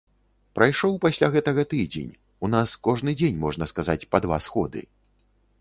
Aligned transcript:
Прайшоў 0.59 0.95
пасля 1.03 1.27
гэтага 1.35 1.65
тыдзень, 1.75 2.09
у 2.47 2.51
нас 2.55 2.73
кожны 2.89 3.15
дзень, 3.23 3.41
можна 3.47 3.71
сказаць, 3.73 4.03
па 4.15 4.25
два 4.25 4.37
сходы. 4.51 4.87